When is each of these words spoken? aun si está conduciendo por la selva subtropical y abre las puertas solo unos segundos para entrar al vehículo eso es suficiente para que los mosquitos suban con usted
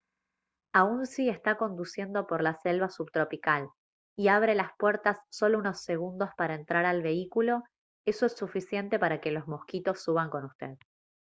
aun 0.73 1.05
si 1.05 1.29
está 1.29 1.57
conduciendo 1.57 2.25
por 2.25 2.41
la 2.41 2.59
selva 2.63 2.89
subtropical 2.89 3.69
y 4.17 4.29
abre 4.29 4.55
las 4.55 4.71
puertas 4.79 5.19
solo 5.29 5.59
unos 5.59 5.83
segundos 5.83 6.31
para 6.37 6.55
entrar 6.55 6.85
al 6.87 7.03
vehículo 7.03 7.61
eso 8.07 8.25
es 8.25 8.35
suficiente 8.35 8.97
para 8.97 9.21
que 9.21 9.29
los 9.29 9.47
mosquitos 9.47 10.01
suban 10.01 10.31
con 10.31 10.45
usted 10.45 10.75